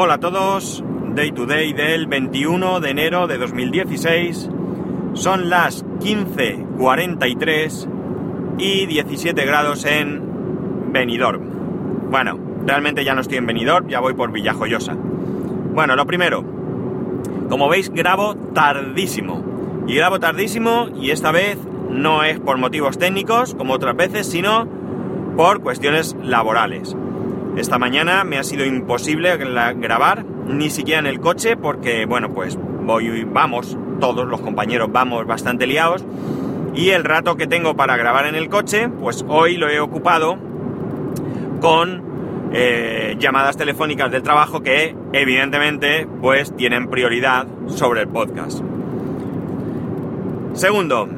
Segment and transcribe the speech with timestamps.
[0.00, 0.84] Hola a todos,
[1.16, 4.48] Day to Day del 21 de enero de 2016.
[5.14, 7.88] Son las 15.43
[8.58, 12.10] y 17 grados en Benidorm.
[12.12, 14.94] Bueno, realmente ya no estoy en Benidorm, ya voy por Villajoyosa.
[14.94, 16.44] Bueno, lo primero,
[17.48, 19.42] como veis grabo tardísimo.
[19.88, 21.58] Y grabo tardísimo y esta vez
[21.90, 24.68] no es por motivos técnicos como otras veces, sino
[25.36, 26.94] por cuestiones laborales.
[27.58, 32.56] Esta mañana me ha sido imposible grabar, ni siquiera en el coche, porque, bueno, pues
[32.56, 36.04] voy, vamos, todos los compañeros vamos bastante liados.
[36.76, 40.38] Y el rato que tengo para grabar en el coche, pues hoy lo he ocupado
[41.60, 48.60] con eh, llamadas telefónicas del trabajo que, evidentemente, pues tienen prioridad sobre el podcast.
[50.52, 51.08] Segundo,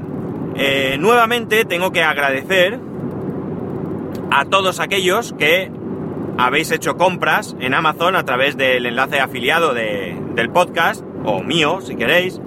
[0.57, 2.81] eh, nuevamente tengo que agradecer
[4.31, 5.71] a todos aquellos que
[6.39, 11.97] habéis hecho compras en Amazon a través del enlace afiliado del podcast, o mío, si
[11.97, 12.41] queréis,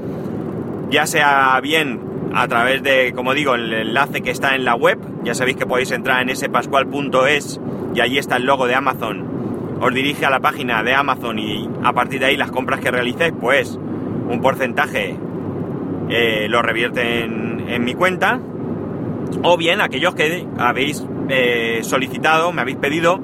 [0.89, 1.99] ya sea bien
[2.33, 5.65] a través de, como digo, el enlace que está en la web, ya sabéis que
[5.65, 7.59] podéis entrar en spascual.es
[7.93, 11.69] y allí está el logo de Amazon, os dirige a la página de Amazon y
[11.83, 13.77] a partir de ahí las compras que realicéis, pues
[14.29, 15.17] un porcentaje
[16.09, 18.39] eh, lo revierte en, mi cuenta,
[19.41, 23.19] o bien aquellos que habéis eh, solicitado, me habéis pedido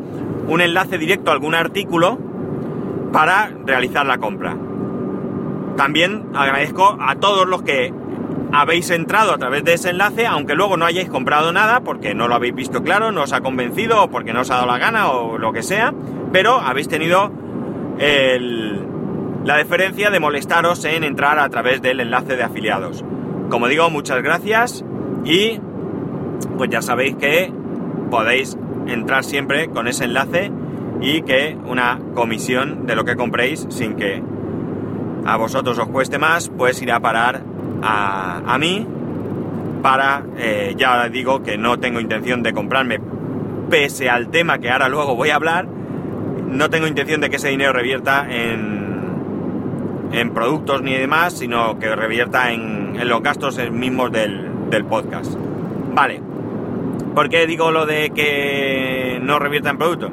[0.49, 2.17] un enlace directo a algún artículo
[3.13, 4.57] para realizar la compra.
[5.77, 7.93] También agradezco a todos los que
[8.51, 12.27] habéis entrado a través de ese enlace, aunque luego no hayáis comprado nada porque no
[12.27, 14.79] lo habéis visto claro, no os ha convencido o porque no os ha dado la
[14.79, 15.93] gana o lo que sea,
[16.31, 17.31] pero habéis tenido
[17.99, 23.05] la deferencia de molestaros en entrar a través del enlace de afiliados.
[23.49, 24.83] Como digo, muchas gracias
[25.25, 25.59] y
[26.57, 27.53] pues ya sabéis que
[28.09, 28.57] podéis
[28.91, 30.51] entrar siempre con ese enlace
[31.01, 34.21] y que una comisión de lo que compréis sin que
[35.25, 37.41] a vosotros os cueste más, pues irá a parar
[37.81, 38.85] a, mí
[39.81, 42.99] para, eh, ya digo que no tengo intención de comprarme,
[43.69, 47.49] pese al tema que ahora luego voy a hablar, no tengo intención de que ese
[47.49, 48.89] dinero revierta en,
[50.11, 55.33] en productos ni demás, sino que revierta en, en los gastos mismos del, del podcast.
[55.93, 56.21] Vale,
[57.15, 60.11] ¿Por qué digo lo de que no revierta en producto?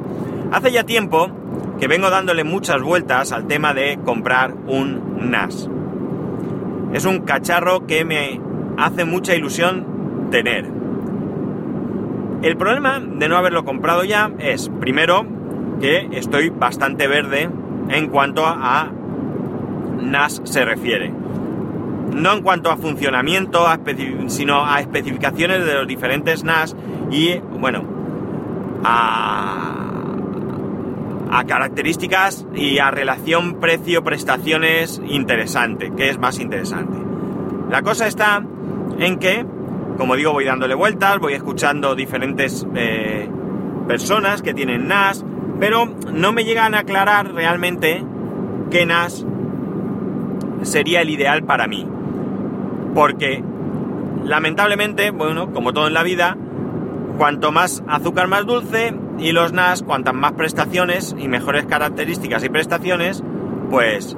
[0.52, 1.30] Hace ya tiempo
[1.78, 5.68] que vengo dándole muchas vueltas al tema de comprar un NAS.
[6.92, 8.40] Es un cacharro que me
[8.78, 10.66] hace mucha ilusión tener.
[12.42, 15.26] El problema de no haberlo comprado ya es, primero,
[15.80, 17.50] que estoy bastante verde
[17.88, 18.90] en cuanto a
[20.00, 21.25] NAS se refiere
[22.12, 23.66] no en cuanto a funcionamiento,
[24.28, 26.76] sino a especificaciones de los diferentes NAS
[27.10, 27.84] y, bueno,
[28.84, 29.72] a,
[31.46, 36.96] características y a relación precio-prestaciones interesante, que es más interesante.
[37.70, 38.42] La cosa está
[38.98, 39.44] en que,
[39.98, 43.28] como digo, voy dándole vueltas, voy escuchando diferentes eh,
[43.86, 45.24] personas que tienen NAS,
[45.60, 48.02] pero no me llegan a aclarar realmente
[48.70, 49.24] qué NAS
[50.62, 51.86] sería el ideal para mí
[52.96, 53.44] porque
[54.24, 56.34] lamentablemente, bueno, como todo en la vida,
[57.18, 62.48] cuanto más azúcar más dulce y los NAS, cuantas más prestaciones y mejores características y
[62.48, 63.22] prestaciones,
[63.70, 64.16] pues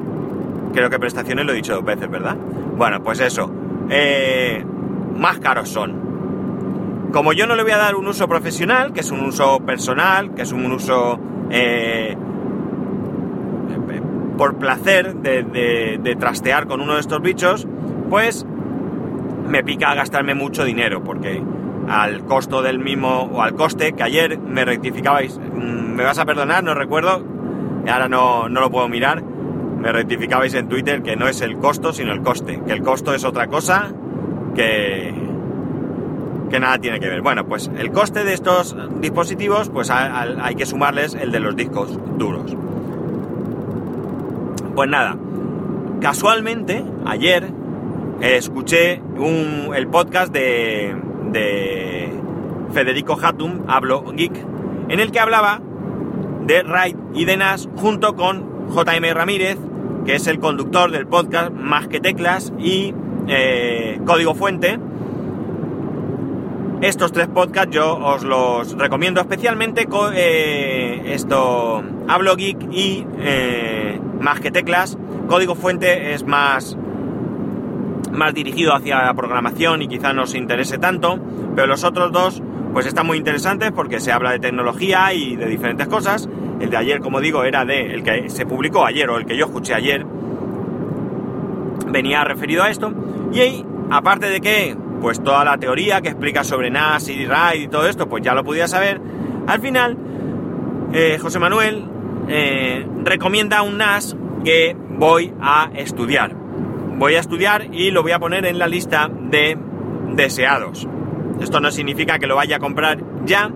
[0.73, 2.37] creo que prestaciones lo he dicho dos veces, ¿verdad?
[2.77, 3.51] Bueno, pues eso,
[3.91, 4.65] eh,
[5.17, 7.09] más caros son.
[7.13, 10.37] Como yo no le voy a dar un uso profesional, que es un uso personal,
[10.37, 11.19] que es un uso
[11.51, 12.17] eh,
[14.37, 17.67] por placer de, de trastear con uno de estos bichos,
[18.09, 18.47] pues
[19.49, 21.43] me pica gastarme mucho dinero, porque
[21.89, 26.25] al costo del mismo, o al coste que ayer me rectificabais, mm, me vas a
[26.25, 27.25] perdonar, no recuerdo,
[27.89, 31.93] ahora no, no lo puedo mirar, me rectificabais en Twitter que no es el costo,
[31.93, 33.91] sino el coste, que el costo es otra cosa
[34.55, 35.15] que,
[36.51, 37.23] que nada tiene que ver.
[37.23, 41.99] Bueno, pues el coste de estos dispositivos, pues hay que sumarles el de los discos
[42.19, 42.57] duros.
[44.75, 45.17] Pues nada,
[46.01, 47.53] casualmente, ayer
[48.21, 49.01] escuché
[49.75, 50.95] el podcast de,
[52.73, 54.33] Federico Hattum, Hablo Geek,
[54.89, 55.61] en el que hablaba
[56.47, 59.59] de RAID y de NAS junto con JM Ramírez,
[60.05, 62.95] que es el conductor del podcast Más que Teclas y
[63.27, 64.79] eh, Código Fuente.
[66.81, 69.89] Estos tres podcasts yo os los recomiendo especialmente.
[70.15, 74.97] Eh, esto, Hablo Geek y eh, Más que Teclas.
[75.29, 76.77] Código Fuente es más
[78.13, 81.19] más dirigido hacia la programación y quizá no os interese tanto,
[81.55, 85.47] pero los otros dos pues están muy interesantes porque se habla de tecnología y de
[85.47, 86.29] diferentes cosas
[86.61, 89.37] El de ayer, como digo, era de el que se publicó ayer o el que
[89.37, 90.05] yo escuché ayer.
[91.87, 92.93] Venía referido a esto.
[93.33, 97.63] Y ahí, aparte de que, pues toda la teoría que explica sobre NAS y RAID
[97.63, 99.01] y todo esto, pues ya lo podía saber.
[99.47, 99.97] Al final,
[100.93, 101.85] eh, José Manuel
[102.29, 106.48] eh, recomienda un NAS que voy a estudiar.
[106.99, 109.57] Voy a estudiar y lo voy a poner en la lista de
[110.15, 110.89] deseados.
[111.41, 113.53] Esto no significa que lo vaya a comprar ya,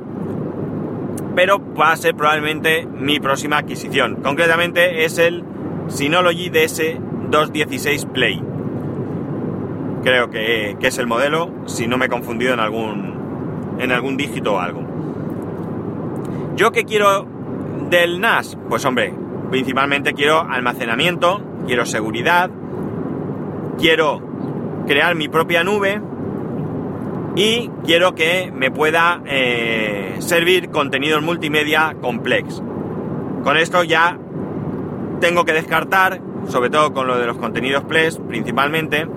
[1.35, 4.23] pero va a ser probablemente mi próxima adquisición.
[4.23, 5.43] Concretamente es el
[5.89, 8.41] Synology DS216 Play.
[10.05, 14.17] Creo que, que, es el modelo, si no me he confundido en algún, en algún
[14.17, 14.83] dígito o algo.
[16.55, 17.27] ¿Yo qué quiero
[17.91, 18.57] del NAS?
[18.69, 19.13] Pues hombre,
[19.51, 22.51] principalmente quiero almacenamiento, quiero seguridad,
[23.83, 24.23] quiero
[24.87, 26.01] crear mi propia nube
[27.35, 32.63] y quiero que me pueda eh, servir contenidos multimedia complex.
[33.43, 34.17] Con esto ya
[35.21, 39.09] tengo que descartar, sobre todo con lo de los contenidos Plex principalmente,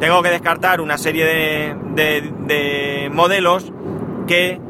[0.00, 1.74] tengo que descartar una serie de,
[2.46, 3.72] de modelos
[4.26, 4.60] que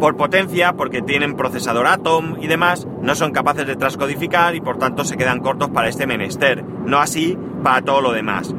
[0.00, 4.78] por potencia, porque tienen procesador Atom y demás, no son capaces de transcodificar y por
[4.78, 8.54] tanto se quedan cortos para este menester, no así para todo lo demás.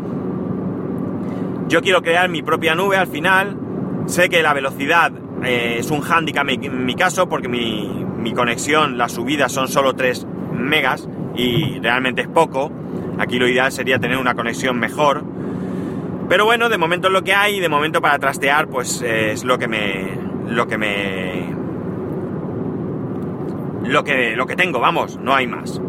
[1.68, 3.58] Yo quiero crear mi propia nube al final.
[4.06, 5.12] Sé que la velocidad
[5.44, 10.28] eh, es un hándicap en mi caso porque mi, conexión, las subidas son solo 3
[10.54, 12.72] megas y realmente es poco.
[13.18, 15.24] Aquí lo ideal sería tener una conexión mejor.
[16.30, 19.32] Pero bueno, de momento es lo que hay y de momento para trastear pues eh,
[19.32, 20.25] es lo que me...
[20.48, 21.54] lo que me...
[23.84, 25.82] lo que, lo que tengo, vamos, no hay más.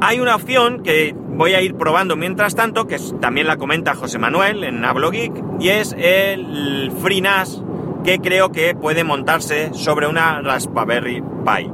[0.00, 4.18] Hay una opción que voy a ir probando mientras tanto, que también la comenta José
[4.18, 7.62] Manuel en Ablogeek, y es el FreeNAS
[8.04, 11.70] que creo que puede montarse sobre una Raspberry Pi.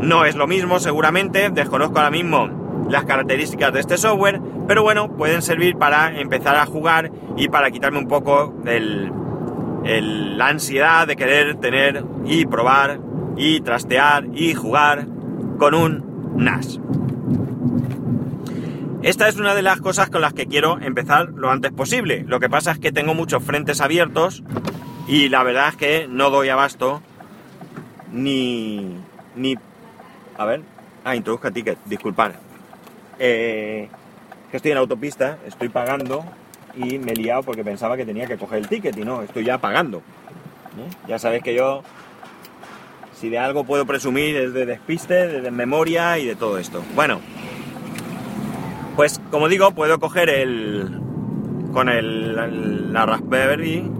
[0.00, 5.16] No es lo mismo, seguramente, desconozco ahora mismo las características de este software, pero bueno,
[5.16, 8.54] pueden servir para empezar a jugar y para quitarme un poco
[9.84, 13.00] la ansiedad de querer tener y probar
[13.36, 15.06] y trastear y jugar
[15.58, 16.80] con un NAS.
[19.02, 22.24] Esta es una de las cosas con las que quiero empezar lo antes posible.
[22.26, 24.42] Lo que pasa es que tengo muchos frentes abiertos
[25.06, 27.00] y la verdad es que no doy abasto
[28.12, 28.96] ni...
[29.36, 29.56] ni...
[30.36, 30.62] A ver...
[31.04, 32.32] Ah, introduzca ticket, disculpad.
[33.18, 33.88] Eh,
[34.50, 36.24] que estoy en autopista, estoy pagando
[36.78, 39.44] y me he liado porque pensaba que tenía que coger el ticket y no, estoy
[39.44, 39.98] ya pagando.
[39.98, 40.90] ¿Eh?
[41.08, 41.82] Ya sabéis que yo,
[43.14, 46.82] si de algo puedo presumir es de despiste, de memoria y de todo esto.
[46.94, 47.20] Bueno,
[48.94, 51.00] pues como digo, puedo coger el.
[51.72, 53.90] con el, la Raspberry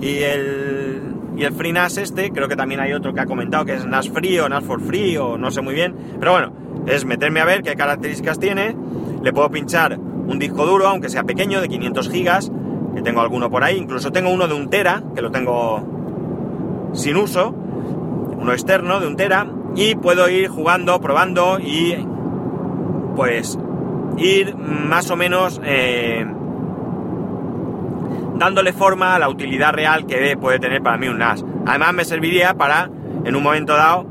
[0.00, 1.02] y el.
[1.38, 4.10] y el FreeNAS este, creo que también hay otro que ha comentado que es NAS
[4.10, 6.52] Free o NAS for Free o no sé muy bien, pero bueno,
[6.86, 8.76] es meterme a ver qué características tiene,
[9.22, 12.52] le puedo pinchar un disco duro, aunque sea pequeño, de 500 gigas,
[12.94, 17.16] que tengo alguno por ahí, incluso tengo uno de un tera, que lo tengo sin
[17.16, 21.94] uso, uno externo de un tera, y puedo ir jugando, probando y
[23.14, 23.58] pues
[24.16, 26.26] ir más o menos eh,
[28.36, 31.44] dándole forma a la utilidad real que puede tener para mí un NAS.
[31.66, 32.90] Además me serviría para,
[33.24, 34.06] en un momento dado,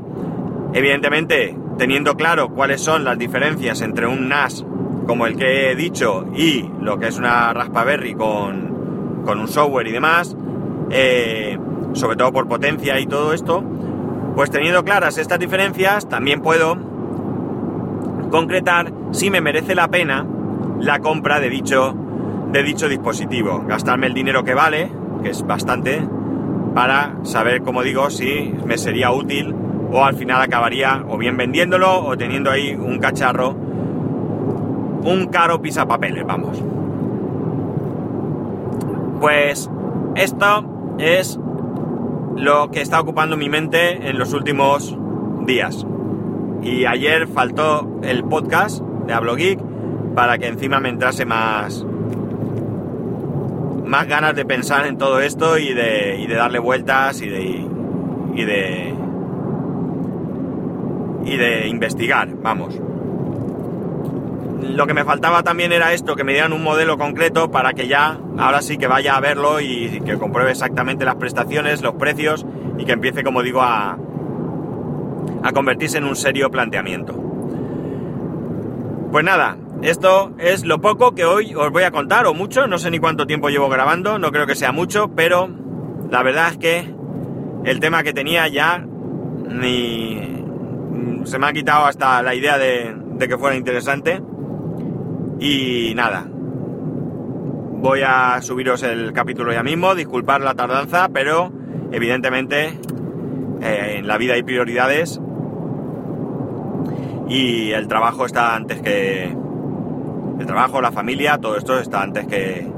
[0.72, 4.64] evidentemente teniendo claro cuáles son las diferencias entre un NAS
[5.06, 9.86] como el que he dicho y lo que es una Raspberry con, con un software
[9.86, 10.36] y demás,
[10.90, 11.58] eh,
[11.92, 13.62] sobre todo por potencia y todo esto,
[14.34, 16.76] pues teniendo claras estas diferencias también puedo
[18.30, 20.26] concretar si me merece la pena
[20.80, 21.94] la compra de dicho,
[22.52, 23.64] de dicho dispositivo.
[23.66, 24.90] Gastarme el dinero que vale,
[25.22, 26.06] que es bastante,
[26.74, 29.54] para saber, como digo, si me sería útil
[29.90, 33.56] o al final acabaría o bien vendiéndolo o teniendo ahí un cacharro,
[35.06, 36.62] un caro pisapapeles, vamos.
[39.20, 39.70] Pues
[40.16, 41.38] esto es
[42.36, 44.96] lo que está ocupando mi mente en los últimos
[45.46, 45.86] días.
[46.62, 49.60] Y ayer faltó el podcast de Hablo Geek
[50.14, 51.86] para que encima me entrase más
[53.86, 57.64] más ganas de pensar en todo esto y de, y de darle vueltas y de
[58.34, 58.94] y de
[61.24, 62.80] y de investigar, vamos.
[64.62, 67.88] Lo que me faltaba también era esto, que me dieran un modelo concreto para que
[67.88, 72.46] ya, ahora sí que vaya a verlo y que compruebe exactamente las prestaciones, los precios
[72.78, 73.98] y que empiece, como digo, a,
[75.42, 77.14] a convertirse en un serio planteamiento.
[79.12, 82.78] Pues nada, esto es lo poco que hoy os voy a contar, o mucho, no
[82.78, 85.48] sé ni cuánto tiempo llevo grabando, no creo que sea mucho, pero
[86.10, 86.94] la verdad es que
[87.64, 88.84] el tema que tenía ya
[89.48, 90.44] ni
[91.24, 94.22] se me ha quitado hasta la idea de, de que fuera interesante.
[95.38, 101.52] Y nada, voy a subiros el capítulo ya mismo, disculpar la tardanza, pero
[101.92, 102.78] evidentemente
[103.60, 105.20] eh, en la vida hay prioridades
[107.28, 109.36] y el trabajo está antes que...
[110.38, 112.70] El trabajo, la familia, todo esto está antes que,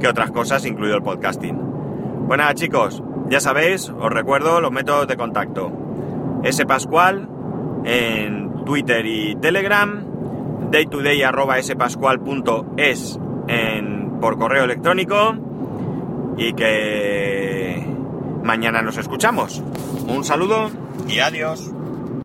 [0.00, 1.58] que otras cosas, incluido el podcasting.
[2.26, 5.70] Bueno chicos, ya sabéis, os recuerdo los métodos de contacto.
[6.44, 7.28] S Pascual
[7.84, 10.07] en Twitter y Telegram,
[10.70, 13.18] daytoday.spascual.es
[14.20, 15.36] por correo electrónico
[16.36, 17.86] y que
[18.42, 19.62] mañana nos escuchamos.
[20.08, 20.70] Un saludo
[21.08, 21.72] y adiós.